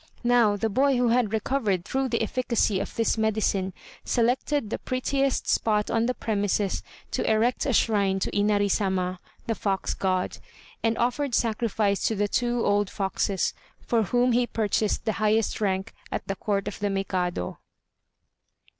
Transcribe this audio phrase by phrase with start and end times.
[0.23, 3.71] Now, the boy who had recovered through the efficacy of this medicine
[4.03, 6.81] selected the prettiest spot on the premises
[7.11, 10.39] to erect a shrine to Inari Sama, the Fox God,
[10.81, 15.93] and offered sacrifice to the two old foxes, for whom he purchased the highest rank
[16.11, 17.59] at the court of the Mikado.